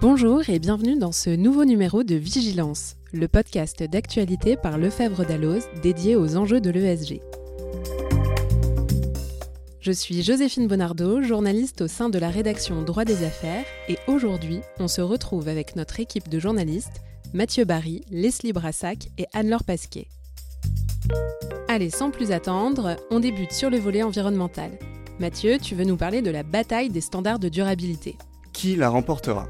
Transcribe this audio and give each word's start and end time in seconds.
Bonjour 0.00 0.48
et 0.48 0.60
bienvenue 0.60 0.96
dans 0.96 1.10
ce 1.10 1.28
nouveau 1.28 1.64
numéro 1.64 2.04
de 2.04 2.14
Vigilance, 2.14 2.94
le 3.12 3.26
podcast 3.26 3.82
d'actualité 3.82 4.56
par 4.56 4.78
Lefebvre 4.78 5.26
Dalloz 5.26 5.64
dédié 5.82 6.14
aux 6.14 6.36
enjeux 6.36 6.60
de 6.60 6.70
l'ESG. 6.70 7.20
Je 9.80 9.90
suis 9.90 10.22
Joséphine 10.22 10.68
Bonardo, 10.68 11.20
journaliste 11.20 11.80
au 11.80 11.88
sein 11.88 12.10
de 12.10 12.18
la 12.20 12.30
rédaction 12.30 12.82
Droit 12.82 13.04
des 13.04 13.24
Affaires, 13.24 13.64
et 13.88 13.98
aujourd'hui, 14.06 14.60
on 14.78 14.86
se 14.86 15.00
retrouve 15.00 15.48
avec 15.48 15.74
notre 15.74 15.98
équipe 15.98 16.28
de 16.28 16.38
journalistes, 16.38 17.02
Mathieu 17.34 17.64
Barry, 17.64 18.02
Leslie 18.12 18.52
Brassac 18.52 19.08
et 19.18 19.26
Anne-Laure 19.34 19.64
Pasquet. 19.64 20.06
Allez, 21.66 21.90
sans 21.90 22.12
plus 22.12 22.30
attendre, 22.30 22.94
on 23.10 23.18
débute 23.18 23.52
sur 23.52 23.68
le 23.68 23.78
volet 23.78 24.04
environnemental. 24.04 24.78
Mathieu, 25.18 25.58
tu 25.58 25.74
veux 25.74 25.84
nous 25.84 25.96
parler 25.96 26.22
de 26.22 26.30
la 26.30 26.44
bataille 26.44 26.88
des 26.88 27.00
standards 27.00 27.40
de 27.40 27.48
durabilité. 27.48 28.16
Qui 28.52 28.76
la 28.76 28.90
remportera? 28.90 29.48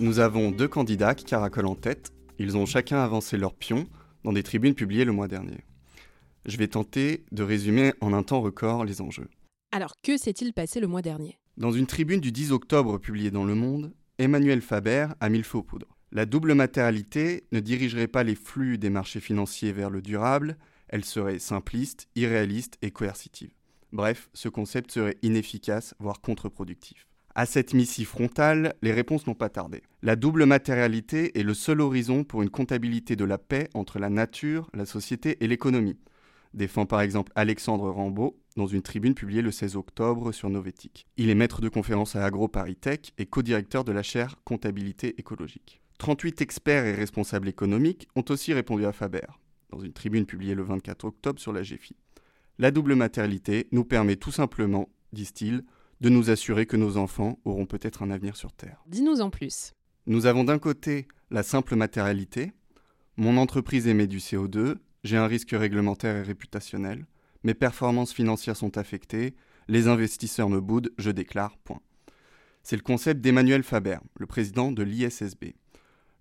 Nous 0.00 0.18
avons 0.18 0.50
deux 0.50 0.68
candidats 0.68 1.14
qui 1.14 1.24
caracolent 1.24 1.66
en 1.66 1.74
tête. 1.74 2.12
Ils 2.38 2.56
ont 2.56 2.66
chacun 2.66 2.98
avancé 2.98 3.36
leur 3.36 3.54
pion 3.54 3.86
dans 4.24 4.32
des 4.32 4.42
tribunes 4.42 4.74
publiées 4.74 5.04
le 5.04 5.12
mois 5.12 5.28
dernier. 5.28 5.58
Je 6.46 6.56
vais 6.56 6.68
tenter 6.68 7.24
de 7.32 7.42
résumer 7.42 7.92
en 8.00 8.12
un 8.12 8.22
temps 8.22 8.40
record 8.40 8.84
les 8.84 9.02
enjeux. 9.02 9.28
Alors, 9.72 9.92
que 10.02 10.16
s'est-il 10.16 10.52
passé 10.52 10.80
le 10.80 10.86
mois 10.86 11.02
dernier? 11.02 11.38
Dans 11.58 11.70
une 11.70 11.86
tribune 11.86 12.20
du 12.20 12.32
10 12.32 12.52
octobre 12.52 12.98
publiée 12.98 13.30
dans 13.30 13.44
Le 13.44 13.54
Monde, 13.54 13.92
Emmanuel 14.18 14.62
Faber 14.62 15.08
a 15.20 15.28
mis 15.28 15.38
le 15.38 15.44
feu 15.44 15.58
aux 15.58 15.62
poudres. 15.62 15.96
La 16.12 16.26
double 16.26 16.54
matérialité 16.54 17.44
ne 17.52 17.60
dirigerait 17.60 18.08
pas 18.08 18.24
les 18.24 18.34
flux 18.34 18.78
des 18.78 18.90
marchés 18.90 19.20
financiers 19.20 19.72
vers 19.72 19.90
le 19.90 20.02
durable, 20.02 20.56
elle 20.88 21.04
serait 21.04 21.38
simpliste, 21.38 22.08
irréaliste 22.16 22.78
et 22.82 22.90
coercitive. 22.90 23.52
Bref, 23.92 24.28
ce 24.34 24.48
concept 24.48 24.90
serait 24.90 25.18
inefficace, 25.22 25.94
voire 26.00 26.20
contre-productif. 26.20 27.06
À 27.40 27.46
cette 27.46 27.72
missive 27.72 28.06
frontale, 28.06 28.74
les 28.82 28.92
réponses 28.92 29.26
n'ont 29.26 29.32
pas 29.32 29.48
tardé. 29.48 29.82
La 30.02 30.14
double 30.14 30.44
matérialité 30.44 31.40
est 31.40 31.42
le 31.42 31.54
seul 31.54 31.80
horizon 31.80 32.22
pour 32.22 32.42
une 32.42 32.50
comptabilité 32.50 33.16
de 33.16 33.24
la 33.24 33.38
paix 33.38 33.70
entre 33.72 33.98
la 33.98 34.10
nature, 34.10 34.68
la 34.74 34.84
société 34.84 35.42
et 35.42 35.46
l'économie, 35.46 35.96
défend 36.52 36.84
par 36.84 37.00
exemple 37.00 37.32
Alexandre 37.36 37.88
Rambaud 37.88 38.38
dans 38.58 38.66
une 38.66 38.82
tribune 38.82 39.14
publiée 39.14 39.40
le 39.40 39.52
16 39.52 39.76
octobre 39.76 40.32
sur 40.32 40.50
Novetic. 40.50 41.06
Il 41.16 41.30
est 41.30 41.34
maître 41.34 41.62
de 41.62 41.70
conférence 41.70 42.14
à 42.14 42.26
AgroParisTech 42.26 43.14
et 43.16 43.24
co-directeur 43.24 43.84
de 43.84 43.92
la 43.92 44.02
chaire 44.02 44.36
Comptabilité 44.44 45.18
écologique. 45.18 45.80
38 45.96 46.42
experts 46.42 46.84
et 46.84 46.94
responsables 46.94 47.48
économiques 47.48 48.06
ont 48.16 48.24
aussi 48.28 48.52
répondu 48.52 48.84
à 48.84 48.92
Faber, 48.92 49.26
dans 49.70 49.80
une 49.80 49.94
tribune 49.94 50.26
publiée 50.26 50.54
le 50.54 50.64
24 50.64 51.06
octobre 51.06 51.40
sur 51.40 51.54
la 51.54 51.62
GFI. 51.62 51.96
La 52.58 52.70
double 52.70 52.96
matérialité 52.96 53.66
nous 53.72 53.86
permet 53.86 54.16
tout 54.16 54.30
simplement, 54.30 54.90
disent-ils, 55.14 55.64
de 56.00 56.08
nous 56.08 56.30
assurer 56.30 56.66
que 56.66 56.76
nos 56.76 56.96
enfants 56.96 57.38
auront 57.44 57.66
peut-être 57.66 58.02
un 58.02 58.10
avenir 58.10 58.36
sur 58.36 58.52
Terre. 58.52 58.82
Dis-nous 58.86 59.20
en 59.20 59.30
plus. 59.30 59.74
Nous 60.06 60.26
avons 60.26 60.44
d'un 60.44 60.58
côté 60.58 61.06
la 61.30 61.42
simple 61.42 61.76
matérialité. 61.76 62.52
Mon 63.16 63.36
entreprise 63.36 63.86
émet 63.86 64.06
du 64.06 64.18
CO2, 64.18 64.76
j'ai 65.04 65.16
un 65.16 65.26
risque 65.26 65.50
réglementaire 65.52 66.16
et 66.16 66.22
réputationnel, 66.22 67.06
mes 67.44 67.54
performances 67.54 68.12
financières 68.12 68.56
sont 68.56 68.76
affectées, 68.76 69.34
les 69.68 69.88
investisseurs 69.88 70.48
me 70.48 70.60
boudent, 70.60 70.90
je 70.98 71.10
déclare, 71.10 71.56
point. 71.58 71.80
C'est 72.62 72.76
le 72.76 72.82
concept 72.82 73.20
d'Emmanuel 73.20 73.62
Faber, 73.62 73.98
le 74.18 74.26
président 74.26 74.72
de 74.72 74.82
l'ISSB, 74.82 75.54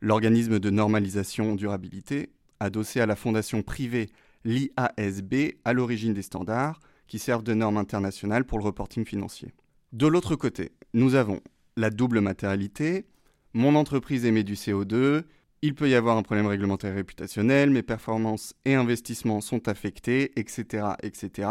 l'organisme 0.01 0.59
de 0.59 0.69
normalisation 0.69 1.55
durabilité, 1.55 2.29
adossé 2.59 3.01
à 3.01 3.05
la 3.05 3.15
fondation 3.15 3.61
privée 3.61 4.09
l'IASB 4.45 5.55
à 5.65 5.73
l'origine 5.73 6.13
des 6.13 6.21
standards 6.21 6.79
qui 7.07 7.19
servent 7.19 7.43
de 7.43 7.53
normes 7.53 7.77
internationales 7.77 8.45
pour 8.45 8.59
le 8.59 8.65
reporting 8.65 9.05
financier. 9.05 9.53
De 9.91 10.05
l'autre 10.05 10.35
côté, 10.35 10.71
nous 10.93 11.15
avons 11.15 11.39
la 11.75 11.89
double 11.89 12.21
matérialité. 12.21 13.07
Mon 13.53 13.75
entreprise 13.75 14.23
émet 14.23 14.43
du 14.43 14.53
CO2. 14.53 15.23
Il 15.63 15.73
peut 15.73 15.89
y 15.89 15.95
avoir 15.95 16.15
un 16.15 16.21
problème 16.21 16.45
réglementaire 16.45 16.93
réputationnel. 16.93 17.71
Mes 17.71 17.81
performances 17.81 18.53
et 18.65 18.75
investissements 18.75 19.41
sont 19.41 19.67
affectés, 19.67 20.31
etc., 20.39 20.89
etc. 21.01 21.49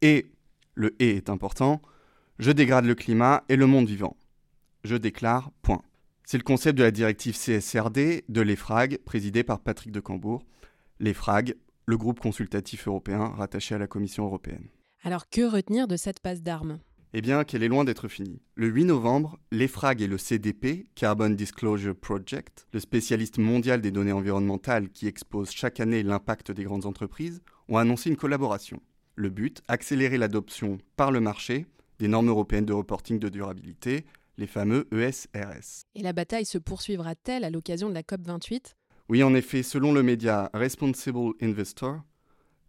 Et 0.00 0.30
le 0.74 0.96
et 1.02 1.16
est 1.16 1.28
important. 1.28 1.82
Je 2.38 2.50
dégrade 2.50 2.86
le 2.86 2.94
climat 2.94 3.44
et 3.50 3.56
le 3.56 3.66
monde 3.66 3.86
vivant. 3.86 4.16
Je 4.82 4.96
déclare 4.96 5.50
point. 5.60 5.82
C'est 6.24 6.38
le 6.38 6.44
concept 6.44 6.78
de 6.78 6.84
la 6.84 6.90
directive 6.90 7.36
CSRD 7.36 8.24
de 8.26 8.40
l'EFRAG, 8.40 8.98
présidée 9.04 9.44
par 9.44 9.60
Patrick 9.60 9.92
de 9.92 10.00
Cambourg. 10.00 10.42
L'EFRAG, 10.98 11.54
le 11.84 11.98
groupe 11.98 12.20
consultatif 12.20 12.88
européen 12.88 13.26
rattaché 13.26 13.74
à 13.74 13.78
la 13.78 13.86
Commission 13.86 14.24
européenne. 14.24 14.68
Alors 15.02 15.28
que 15.28 15.42
retenir 15.42 15.88
de 15.88 15.96
cette 15.96 16.20
passe 16.20 16.42
d'armes? 16.42 16.78
Eh 17.12 17.20
bien, 17.20 17.44
qu'elle 17.44 17.62
est 17.62 17.68
loin 17.68 17.84
d'être 17.84 18.08
finie. 18.08 18.40
Le 18.54 18.68
8 18.68 18.84
novembre, 18.84 19.38
l'EFRAG 19.50 20.02
et 20.02 20.06
le 20.06 20.18
CDP, 20.18 20.86
Carbon 20.94 21.30
Disclosure 21.30 21.96
Project, 21.96 22.66
le 22.72 22.80
spécialiste 22.80 23.38
mondial 23.38 23.80
des 23.80 23.90
données 23.90 24.12
environnementales 24.12 24.90
qui 24.90 25.06
expose 25.06 25.50
chaque 25.50 25.80
année 25.80 26.02
l'impact 26.02 26.52
des 26.52 26.64
grandes 26.64 26.86
entreprises, 26.86 27.42
ont 27.68 27.78
annoncé 27.78 28.10
une 28.10 28.16
collaboration. 28.16 28.80
Le 29.16 29.30
but, 29.30 29.62
accélérer 29.68 30.18
l'adoption 30.18 30.78
par 30.96 31.10
le 31.10 31.20
marché 31.20 31.66
des 31.98 32.08
normes 32.08 32.28
européennes 32.28 32.64
de 32.64 32.72
reporting 32.72 33.18
de 33.18 33.28
durabilité, 33.28 34.06
les 34.38 34.46
fameux 34.46 34.88
ESRS. 34.90 35.84
Et 35.94 36.02
la 36.02 36.12
bataille 36.12 36.46
se 36.46 36.58
poursuivra-t-elle 36.58 37.44
à 37.44 37.50
l'occasion 37.50 37.90
de 37.90 37.94
la 37.94 38.02
COP28 38.02 38.74
Oui, 39.10 39.22
en 39.22 39.34
effet, 39.34 39.62
selon 39.62 39.92
le 39.92 40.02
média 40.02 40.50
Responsible 40.54 41.34
Investor, 41.42 42.00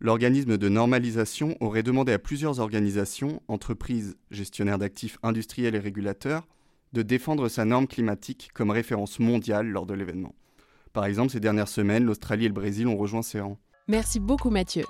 l'organisme 0.01 0.57
de 0.57 0.67
normalisation 0.67 1.55
aurait 1.59 1.83
demandé 1.83 2.11
à 2.11 2.19
plusieurs 2.19 2.59
organisations, 2.59 3.41
entreprises, 3.47 4.17
gestionnaires 4.31 4.79
d'actifs 4.79 5.19
industriels 5.21 5.75
et 5.75 5.79
régulateurs, 5.79 6.47
de 6.91 7.03
défendre 7.03 7.47
sa 7.47 7.65
norme 7.65 7.87
climatique 7.87 8.49
comme 8.53 8.71
référence 8.71 9.19
mondiale 9.19 9.67
lors 9.67 9.85
de 9.85 9.93
l'événement. 9.93 10.33
Par 10.91 11.05
exemple, 11.05 11.31
ces 11.31 11.39
dernières 11.39 11.69
semaines, 11.69 12.03
l'Australie 12.03 12.45
et 12.45 12.49
le 12.49 12.53
Brésil 12.53 12.87
ont 12.87 12.97
rejoint 12.97 13.21
ces 13.21 13.39
rangs. 13.39 13.59
Merci 13.87 14.19
beaucoup 14.19 14.49
Mathieu. 14.49 14.85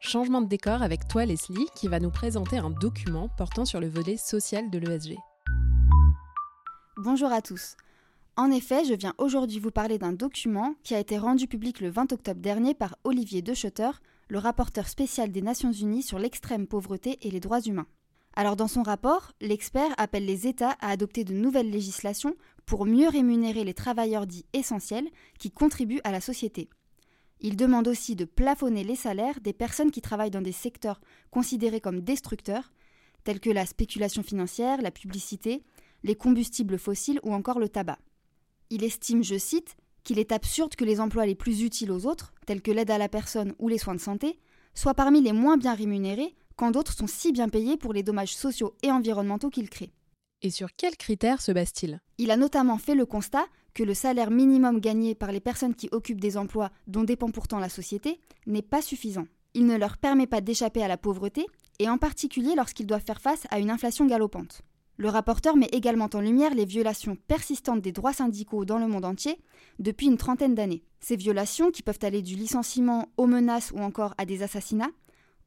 Changement 0.00 0.42
de 0.42 0.48
décor 0.48 0.82
avec 0.82 1.06
toi 1.08 1.24
Leslie 1.24 1.68
qui 1.76 1.86
va 1.86 2.00
nous 2.00 2.10
présenter 2.10 2.58
un 2.58 2.70
document 2.70 3.30
portant 3.38 3.64
sur 3.64 3.80
le 3.80 3.88
volet 3.88 4.16
social 4.16 4.68
de 4.68 4.78
l'ESG. 4.78 5.16
Bonjour 6.96 7.32
à 7.32 7.40
tous. 7.40 7.76
En 8.36 8.50
effet, 8.50 8.84
je 8.84 8.94
viens 8.94 9.14
aujourd'hui 9.18 9.60
vous 9.60 9.70
parler 9.70 9.96
d'un 9.96 10.12
document 10.12 10.74
qui 10.82 10.94
a 10.94 10.98
été 10.98 11.18
rendu 11.18 11.46
public 11.46 11.80
le 11.80 11.88
20 11.88 12.12
octobre 12.12 12.40
dernier 12.40 12.74
par 12.74 12.96
Olivier 13.04 13.42
Deschetter, 13.42 13.90
le 14.28 14.38
rapporteur 14.38 14.88
spécial 14.88 15.30
des 15.32 15.42
Nations 15.42 15.72
Unies 15.72 16.02
sur 16.02 16.18
l'extrême 16.18 16.66
pauvreté 16.66 17.18
et 17.22 17.30
les 17.30 17.40
droits 17.40 17.60
humains. 17.60 17.86
Alors 18.36 18.56
dans 18.56 18.68
son 18.68 18.82
rapport, 18.82 19.32
l'expert 19.40 19.94
appelle 19.96 20.26
les 20.26 20.46
États 20.46 20.76
à 20.80 20.90
adopter 20.90 21.24
de 21.24 21.34
nouvelles 21.34 21.70
législations 21.70 22.34
pour 22.66 22.84
mieux 22.84 23.08
rémunérer 23.08 23.64
les 23.64 23.74
travailleurs 23.74 24.26
dits 24.26 24.46
essentiels 24.52 25.08
qui 25.38 25.50
contribuent 25.50 26.00
à 26.04 26.10
la 26.10 26.20
société. 26.20 26.68
Il 27.40 27.56
demande 27.56 27.88
aussi 27.88 28.16
de 28.16 28.24
plafonner 28.24 28.84
les 28.84 28.96
salaires 28.96 29.40
des 29.40 29.52
personnes 29.52 29.90
qui 29.90 30.00
travaillent 30.00 30.30
dans 30.30 30.40
des 30.40 30.52
secteurs 30.52 31.00
considérés 31.30 31.80
comme 31.80 32.00
destructeurs, 32.00 32.72
tels 33.22 33.40
que 33.40 33.50
la 33.50 33.66
spéculation 33.66 34.22
financière, 34.22 34.80
la 34.82 34.90
publicité, 34.90 35.62
les 36.02 36.14
combustibles 36.14 36.78
fossiles 36.78 37.20
ou 37.22 37.34
encore 37.34 37.58
le 37.58 37.68
tabac. 37.68 37.98
Il 38.70 38.82
estime, 38.82 39.22
je 39.22 39.38
cite, 39.38 39.76
qu'il 40.04 40.18
est 40.18 40.32
absurde 40.32 40.76
que 40.76 40.84
les 40.84 41.00
emplois 41.00 41.26
les 41.26 41.34
plus 41.34 41.62
utiles 41.62 41.90
aux 41.90 42.06
autres, 42.06 42.32
tels 42.46 42.62
que 42.62 42.70
l'aide 42.70 42.90
à 42.90 42.98
la 42.98 43.08
personne 43.08 43.54
ou 43.58 43.68
les 43.68 43.78
soins 43.78 43.94
de 43.94 44.00
santé, 44.00 44.38
soient 44.74 44.94
parmi 44.94 45.20
les 45.20 45.32
moins 45.32 45.56
bien 45.56 45.74
rémunérés 45.74 46.34
quand 46.56 46.70
d'autres 46.70 46.92
sont 46.92 47.06
si 47.06 47.32
bien 47.32 47.48
payés 47.48 47.76
pour 47.76 47.92
les 47.92 48.02
dommages 48.02 48.36
sociaux 48.36 48.74
et 48.82 48.92
environnementaux 48.92 49.50
qu'ils 49.50 49.70
créent. 49.70 49.92
Et 50.42 50.50
sur 50.50 50.68
quels 50.76 50.96
critères 50.96 51.40
se 51.40 51.52
base-t-il? 51.52 52.00
Il 52.18 52.30
a 52.30 52.36
notamment 52.36 52.78
fait 52.78 52.94
le 52.94 53.06
constat 53.06 53.46
que 53.72 53.82
le 53.82 53.94
salaire 53.94 54.30
minimum 54.30 54.78
gagné 54.78 55.14
par 55.14 55.32
les 55.32 55.40
personnes 55.40 55.74
qui 55.74 55.88
occupent 55.90 56.20
des 56.20 56.36
emplois 56.36 56.70
dont 56.86 57.02
dépend 57.02 57.30
pourtant 57.30 57.58
la 57.58 57.68
société 57.68 58.20
n'est 58.46 58.62
pas 58.62 58.82
suffisant. 58.82 59.26
Il 59.54 59.66
ne 59.66 59.76
leur 59.76 59.96
permet 59.96 60.26
pas 60.26 60.40
d'échapper 60.40 60.82
à 60.82 60.88
la 60.88 60.96
pauvreté, 60.96 61.46
et 61.78 61.88
en 61.88 61.98
particulier 61.98 62.54
lorsqu'ils 62.56 62.86
doivent 62.86 63.04
faire 63.04 63.20
face 63.20 63.46
à 63.50 63.58
une 63.58 63.70
inflation 63.70 64.06
galopante. 64.06 64.62
Le 64.96 65.08
rapporteur 65.08 65.56
met 65.56 65.68
également 65.72 66.08
en 66.14 66.20
lumière 66.20 66.54
les 66.54 66.64
violations 66.64 67.16
persistantes 67.26 67.80
des 67.80 67.90
droits 67.90 68.12
syndicaux 68.12 68.64
dans 68.64 68.78
le 68.78 68.86
monde 68.86 69.04
entier 69.04 69.38
depuis 69.80 70.06
une 70.06 70.16
trentaine 70.16 70.54
d'années. 70.54 70.84
Ces 71.00 71.16
violations, 71.16 71.70
qui 71.72 71.82
peuvent 71.82 71.98
aller 72.02 72.22
du 72.22 72.36
licenciement 72.36 73.08
aux 73.16 73.26
menaces 73.26 73.72
ou 73.72 73.80
encore 73.80 74.14
à 74.18 74.24
des 74.24 74.42
assassinats, 74.42 74.90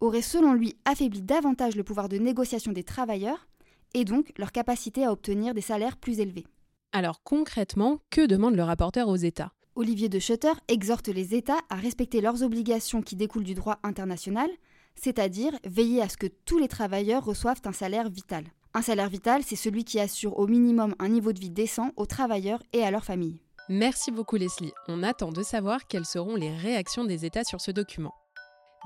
auraient 0.02 0.22
selon 0.22 0.54
lui 0.54 0.76
affaibli 0.86 1.22
davantage 1.22 1.76
le 1.76 1.84
pouvoir 1.84 2.10
de 2.10 2.18
négociation 2.18 2.74
des 2.74 2.84
travailleurs 2.84 3.48
et 3.94 4.04
donc 4.04 4.32
leur 4.38 4.52
capacité 4.52 5.06
à 5.06 5.12
obtenir 5.12 5.54
des 5.54 5.62
salaires 5.62 5.98
plus 5.98 6.20
élevés. 6.20 6.46
Alors 6.92 7.24
concrètement, 7.24 8.00
que 8.10 8.26
demande 8.26 8.56
le 8.56 8.64
rapporteur 8.64 9.08
aux 9.08 9.16
États? 9.16 9.54
Olivier 9.76 10.10
de 10.10 10.20
Schutter 10.20 10.54
exhorte 10.68 11.08
les 11.08 11.36
États 11.36 11.60
à 11.70 11.76
respecter 11.76 12.20
leurs 12.20 12.44
obligations 12.44 13.02
qui 13.02 13.16
découlent 13.16 13.44
du 13.44 13.54
droit 13.54 13.80
international, 13.84 14.50
c'est-à-dire 14.96 15.54
veiller 15.64 16.02
à 16.02 16.10
ce 16.10 16.18
que 16.18 16.28
tous 16.28 16.58
les 16.58 16.68
travailleurs 16.68 17.24
reçoivent 17.24 17.62
un 17.66 17.72
salaire 17.72 18.10
vital. 18.10 18.44
Un 18.78 18.84
salaire 18.84 19.10
vital, 19.10 19.42
c'est 19.44 19.56
celui 19.56 19.84
qui 19.84 20.00
assure 20.00 20.38
au 20.38 20.46
minimum 20.46 20.94
un 21.00 21.10
niveau 21.10 21.34
de 21.34 21.40
vie 21.40 21.50
décent 21.50 21.90
aux 21.96 22.06
travailleurs 22.06 22.62
et 22.74 22.84
à 22.84 22.92
leurs 22.92 23.04
familles. 23.04 23.42
Merci 23.70 24.12
beaucoup 24.12 24.36
Leslie. 24.36 24.72
On 24.88 25.02
attend 25.02 25.32
de 25.32 25.42
savoir 25.42 25.88
quelles 25.88 26.06
seront 26.06 26.36
les 26.36 26.56
réactions 26.56 27.04
des 27.04 27.26
États 27.26 27.44
sur 27.44 27.60
ce 27.60 27.72
document. 27.72 28.14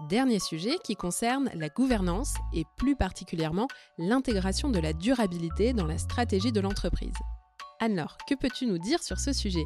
Dernier 0.07 0.39
sujet 0.39 0.77
qui 0.85 0.95
concerne 0.95 1.49
la 1.55 1.67
gouvernance 1.67 2.35
et 2.53 2.63
plus 2.77 2.95
particulièrement 2.95 3.67
l'intégration 3.97 4.69
de 4.69 4.79
la 4.79 4.93
durabilité 4.93 5.73
dans 5.73 5.87
la 5.87 5.97
stratégie 5.97 6.53
de 6.53 6.61
l'entreprise. 6.61 7.11
Anne-Laure, 7.81 8.15
que 8.29 8.35
peux-tu 8.35 8.67
nous 8.67 8.79
dire 8.79 9.03
sur 9.03 9.19
ce 9.19 9.33
sujet? 9.33 9.65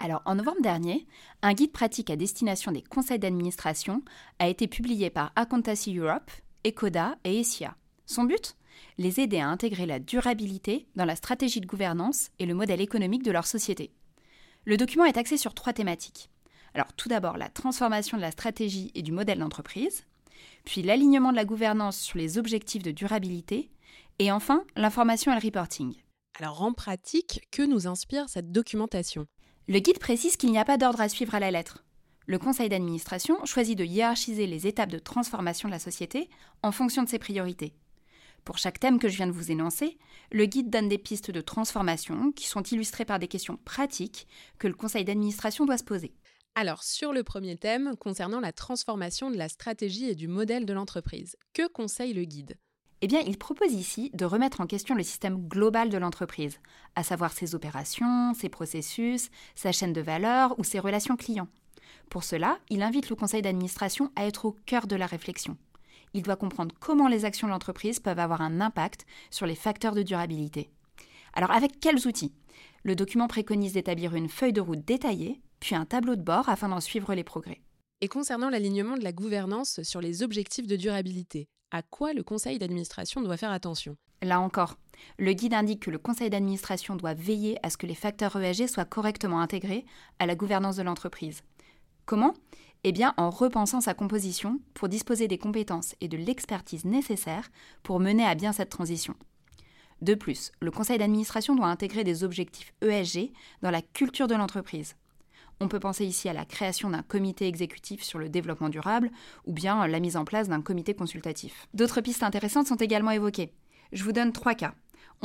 Alors, 0.00 0.22
en 0.24 0.34
novembre 0.34 0.60
dernier, 0.60 1.06
un 1.42 1.52
guide 1.52 1.70
pratique 1.70 2.10
à 2.10 2.16
destination 2.16 2.72
des 2.72 2.82
conseils 2.82 3.20
d'administration 3.20 4.02
a 4.40 4.48
été 4.48 4.66
publié 4.66 5.08
par 5.08 5.30
Accountancy 5.36 5.96
Europe, 5.96 6.32
ECODA 6.66 7.14
et 7.22 7.38
ESIA. 7.38 7.76
Son 8.06 8.24
but? 8.24 8.56
Les 8.98 9.20
aider 9.20 9.38
à 9.38 9.48
intégrer 9.48 9.86
la 9.86 9.98
durabilité 9.98 10.86
dans 10.96 11.04
la 11.04 11.16
stratégie 11.16 11.60
de 11.60 11.66
gouvernance 11.66 12.30
et 12.38 12.46
le 12.46 12.54
modèle 12.54 12.80
économique 12.80 13.22
de 13.22 13.32
leur 13.32 13.46
société. 13.46 13.92
Le 14.64 14.76
document 14.76 15.04
est 15.04 15.16
axé 15.16 15.36
sur 15.36 15.54
trois 15.54 15.72
thématiques. 15.72 16.30
Alors, 16.74 16.92
tout 16.94 17.08
d'abord, 17.08 17.36
la 17.36 17.48
transformation 17.48 18.16
de 18.16 18.22
la 18.22 18.30
stratégie 18.30 18.90
et 18.94 19.02
du 19.02 19.12
modèle 19.12 19.38
d'entreprise, 19.38 20.04
puis 20.64 20.82
l'alignement 20.82 21.30
de 21.30 21.36
la 21.36 21.44
gouvernance 21.44 21.98
sur 21.98 22.18
les 22.18 22.38
objectifs 22.38 22.82
de 22.82 22.90
durabilité, 22.90 23.70
et 24.18 24.32
enfin, 24.32 24.64
l'information 24.76 25.32
et 25.32 25.40
le 25.40 25.44
reporting. 25.44 25.94
Alors, 26.38 26.62
en 26.62 26.72
pratique, 26.72 27.46
que 27.50 27.62
nous 27.62 27.86
inspire 27.86 28.28
cette 28.28 28.50
documentation? 28.50 29.26
Le 29.68 29.78
guide 29.78 29.98
précise 29.98 30.36
qu'il 30.36 30.50
n'y 30.50 30.58
a 30.58 30.64
pas 30.64 30.78
d'ordre 30.78 31.00
à 31.00 31.08
suivre 31.08 31.34
à 31.34 31.40
la 31.40 31.50
lettre. 31.50 31.84
Le 32.26 32.38
conseil 32.38 32.68
d'administration 32.68 33.44
choisit 33.44 33.76
de 33.76 33.84
hiérarchiser 33.84 34.46
les 34.46 34.66
étapes 34.66 34.90
de 34.90 34.98
transformation 34.98 35.68
de 35.68 35.74
la 35.74 35.78
société 35.78 36.28
en 36.62 36.72
fonction 36.72 37.02
de 37.02 37.08
ses 37.08 37.18
priorités. 37.18 37.74
Pour 38.44 38.58
chaque 38.58 38.78
thème 38.78 38.98
que 38.98 39.08
je 39.08 39.16
viens 39.16 39.26
de 39.26 39.32
vous 39.32 39.50
énoncer, 39.50 39.96
le 40.30 40.44
guide 40.44 40.68
donne 40.68 40.88
des 40.88 40.98
pistes 40.98 41.30
de 41.30 41.40
transformation 41.40 42.30
qui 42.30 42.46
sont 42.46 42.62
illustrées 42.62 43.06
par 43.06 43.18
des 43.18 43.28
questions 43.28 43.58
pratiques 43.64 44.26
que 44.58 44.68
le 44.68 44.74
conseil 44.74 45.04
d'administration 45.04 45.64
doit 45.64 45.78
se 45.78 45.84
poser. 45.84 46.14
Alors, 46.54 46.84
sur 46.84 47.12
le 47.12 47.24
premier 47.24 47.56
thème, 47.56 47.96
concernant 47.98 48.40
la 48.40 48.52
transformation 48.52 49.30
de 49.30 49.36
la 49.36 49.48
stratégie 49.48 50.10
et 50.10 50.14
du 50.14 50.28
modèle 50.28 50.66
de 50.66 50.72
l'entreprise, 50.74 51.36
que 51.54 51.66
conseille 51.66 52.12
le 52.12 52.24
guide? 52.24 52.58
Eh 53.00 53.06
bien, 53.06 53.20
il 53.20 53.38
propose 53.38 53.72
ici 53.72 54.10
de 54.14 54.24
remettre 54.24 54.60
en 54.60 54.66
question 54.66 54.94
le 54.94 55.02
système 55.02 55.48
global 55.48 55.88
de 55.88 55.98
l'entreprise, 55.98 56.60
à 56.94 57.02
savoir 57.02 57.32
ses 57.32 57.54
opérations, 57.54 58.34
ses 58.34 58.50
processus, 58.50 59.30
sa 59.54 59.72
chaîne 59.72 59.92
de 59.92 60.00
valeur 60.00 60.58
ou 60.58 60.64
ses 60.64 60.78
relations 60.78 61.16
clients. 61.16 61.48
Pour 62.08 62.24
cela, 62.24 62.58
il 62.68 62.82
invite 62.82 63.08
le 63.08 63.16
conseil 63.16 63.42
d'administration 63.42 64.12
à 64.16 64.26
être 64.26 64.44
au 64.44 64.52
cœur 64.66 64.86
de 64.86 64.96
la 64.96 65.06
réflexion. 65.06 65.56
Il 66.14 66.22
doit 66.22 66.36
comprendre 66.36 66.74
comment 66.80 67.08
les 67.08 67.24
actions 67.24 67.48
de 67.48 67.52
l'entreprise 67.52 68.00
peuvent 68.00 68.20
avoir 68.20 68.40
un 68.40 68.60
impact 68.60 69.04
sur 69.30 69.46
les 69.46 69.56
facteurs 69.56 69.94
de 69.94 70.02
durabilité. 70.02 70.70
Alors 71.34 71.50
avec 71.50 71.80
quels 71.80 72.06
outils? 72.06 72.32
Le 72.84 72.94
document 72.94 73.26
préconise 73.26 73.72
d'établir 73.72 74.14
une 74.14 74.28
feuille 74.28 74.52
de 74.52 74.60
route 74.60 74.84
détaillée, 74.84 75.40
puis 75.58 75.74
un 75.74 75.84
tableau 75.84 76.14
de 76.14 76.22
bord 76.22 76.48
afin 76.48 76.68
d'en 76.68 76.80
suivre 76.80 77.14
les 77.14 77.24
progrès. 77.24 77.60
Et 78.00 78.08
concernant 78.08 78.50
l'alignement 78.50 78.96
de 78.96 79.02
la 79.02 79.12
gouvernance 79.12 79.82
sur 79.82 80.00
les 80.00 80.22
objectifs 80.22 80.66
de 80.66 80.76
durabilité, 80.76 81.48
à 81.72 81.82
quoi 81.82 82.12
le 82.12 82.22
conseil 82.22 82.58
d'administration 82.58 83.20
doit 83.20 83.36
faire 83.36 83.50
attention? 83.50 83.96
Là 84.22 84.40
encore, 84.40 84.76
le 85.18 85.32
guide 85.32 85.54
indique 85.54 85.80
que 85.80 85.90
le 85.90 85.98
conseil 85.98 86.30
d'administration 86.30 86.94
doit 86.94 87.14
veiller 87.14 87.58
à 87.62 87.70
ce 87.70 87.76
que 87.76 87.86
les 87.86 87.94
facteurs 87.94 88.40
ESG 88.40 88.68
soient 88.68 88.84
correctement 88.84 89.40
intégrés 89.40 89.84
à 90.18 90.26
la 90.26 90.36
gouvernance 90.36 90.76
de 90.76 90.82
l'entreprise. 90.82 91.42
Comment? 92.06 92.34
Eh 92.86 92.92
bien 92.92 93.14
en 93.16 93.30
repensant 93.30 93.80
sa 93.80 93.94
composition 93.94 94.60
pour 94.74 94.90
disposer 94.90 95.26
des 95.26 95.38
compétences 95.38 95.94
et 96.02 96.08
de 96.08 96.18
l'expertise 96.18 96.84
nécessaires 96.84 97.50
pour 97.82 97.98
mener 97.98 98.26
à 98.26 98.34
bien 98.34 98.52
cette 98.52 98.68
transition. 98.68 99.14
De 100.02 100.14
plus, 100.14 100.52
le 100.60 100.70
conseil 100.70 100.98
d'administration 100.98 101.56
doit 101.56 101.68
intégrer 101.68 102.04
des 102.04 102.24
objectifs 102.24 102.74
ESG 102.82 103.32
dans 103.62 103.70
la 103.70 103.80
culture 103.80 104.26
de 104.26 104.34
l'entreprise. 104.34 104.96
On 105.60 105.68
peut 105.68 105.80
penser 105.80 106.04
ici 106.04 106.28
à 106.28 106.34
la 106.34 106.44
création 106.44 106.90
d'un 106.90 107.02
comité 107.02 107.46
exécutif 107.46 108.02
sur 108.02 108.18
le 108.18 108.28
développement 108.28 108.68
durable 108.68 109.10
ou 109.46 109.52
bien 109.54 109.86
la 109.86 110.00
mise 110.00 110.18
en 110.18 110.26
place 110.26 110.48
d'un 110.48 110.60
comité 110.60 110.92
consultatif. 110.92 111.68
D'autres 111.72 112.02
pistes 112.02 112.22
intéressantes 112.22 112.66
sont 112.66 112.76
également 112.76 113.12
évoquées. 113.12 113.54
Je 113.92 114.04
vous 114.04 114.12
donne 114.12 114.32
trois 114.32 114.54
cas. 114.54 114.74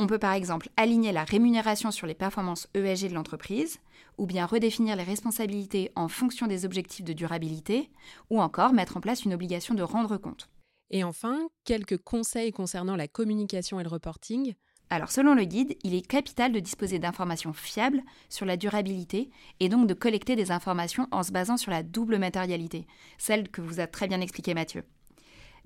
On 0.02 0.06
peut 0.06 0.18
par 0.18 0.32
exemple 0.32 0.70
aligner 0.78 1.12
la 1.12 1.24
rémunération 1.24 1.90
sur 1.90 2.06
les 2.06 2.14
performances 2.14 2.66
ESG 2.72 3.10
de 3.10 3.14
l'entreprise, 3.14 3.80
ou 4.16 4.24
bien 4.24 4.46
redéfinir 4.46 4.96
les 4.96 5.02
responsabilités 5.02 5.92
en 5.94 6.08
fonction 6.08 6.46
des 6.46 6.64
objectifs 6.64 7.04
de 7.04 7.12
durabilité, 7.12 7.90
ou 8.30 8.40
encore 8.40 8.72
mettre 8.72 8.96
en 8.96 9.02
place 9.02 9.26
une 9.26 9.34
obligation 9.34 9.74
de 9.74 9.82
rendre 9.82 10.16
compte. 10.16 10.48
Et 10.88 11.04
enfin, 11.04 11.50
quelques 11.64 11.98
conseils 11.98 12.50
concernant 12.50 12.96
la 12.96 13.08
communication 13.08 13.78
et 13.78 13.82
le 13.82 13.90
reporting. 13.90 14.54
Alors 14.88 15.10
selon 15.10 15.34
le 15.34 15.44
guide, 15.44 15.76
il 15.84 15.94
est 15.94 16.06
capital 16.06 16.50
de 16.50 16.60
disposer 16.60 16.98
d'informations 16.98 17.52
fiables 17.52 18.02
sur 18.30 18.46
la 18.46 18.56
durabilité 18.56 19.28
et 19.60 19.68
donc 19.68 19.86
de 19.86 19.92
collecter 19.92 20.34
des 20.34 20.50
informations 20.50 21.08
en 21.10 21.22
se 21.22 21.30
basant 21.30 21.58
sur 21.58 21.72
la 21.72 21.82
double 21.82 22.16
matérialité, 22.16 22.86
celle 23.18 23.50
que 23.50 23.60
vous 23.60 23.80
a 23.80 23.86
très 23.86 24.08
bien 24.08 24.22
expliqué 24.22 24.54
Mathieu. 24.54 24.82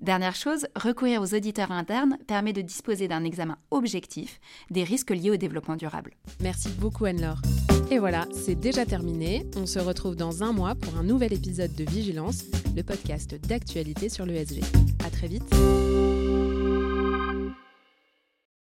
Dernière 0.01 0.35
chose, 0.35 0.67
recourir 0.75 1.21
aux 1.21 1.33
auditeurs 1.33 1.71
internes 1.71 2.17
permet 2.27 2.53
de 2.53 2.61
disposer 2.61 3.07
d'un 3.07 3.23
examen 3.23 3.57
objectif 3.71 4.39
des 4.69 4.83
risques 4.83 5.11
liés 5.11 5.31
au 5.31 5.37
développement 5.37 5.75
durable. 5.75 6.11
Merci 6.41 6.69
beaucoup 6.69 7.05
Anne-Laure. 7.05 7.41
Et 7.91 7.99
voilà, 7.99 8.27
c'est 8.33 8.55
déjà 8.55 8.85
terminé. 8.85 9.45
On 9.55 9.65
se 9.65 9.79
retrouve 9.79 10.15
dans 10.15 10.43
un 10.43 10.53
mois 10.53 10.75
pour 10.75 10.97
un 10.97 11.03
nouvel 11.03 11.33
épisode 11.33 11.73
de 11.75 11.83
Vigilance, 11.83 12.45
le 12.75 12.83
podcast 12.83 13.35
d'actualité 13.47 14.09
sur 14.09 14.25
l'ESG. 14.25 14.61
À 15.05 15.09
très 15.09 15.27
vite. 15.27 15.55